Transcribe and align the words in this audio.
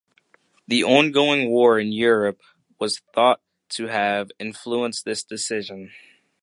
The 0.67 0.83
ongoing 0.83 1.51
war 1.51 1.79
in 1.79 1.91
Europe 1.91 2.41
was 2.79 3.01
thought 3.13 3.39
to 3.77 3.85
have 3.85 4.31
influenced 4.39 5.05
this 5.05 5.23
decision. 5.23 5.91